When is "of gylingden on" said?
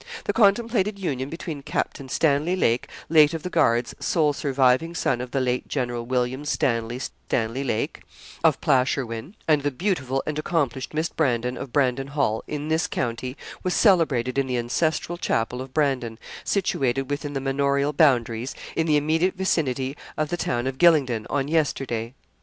20.65-21.47